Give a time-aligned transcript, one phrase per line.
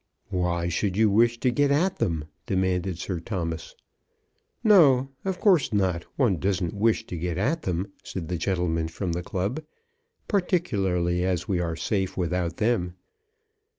[0.31, 3.75] "Why should you wish to get at them?" demanded Sir Thomas.
[4.63, 9.11] "No; of course not; one doesn't wish to get at them," said the gentleman from
[9.11, 9.59] the club,
[10.27, 12.95] "particularly as we are safe without them."